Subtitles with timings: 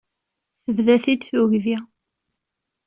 [0.63, 1.77] Tebda-t-id tugdi.